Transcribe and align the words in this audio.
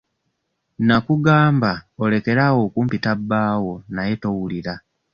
Nnakugamba 0.79 1.71
olekere 2.03 2.41
awo 2.47 2.59
okumpita 2.67 3.11
bbaawo 3.19 3.73
naye 3.95 4.13
towulira. 4.21 4.73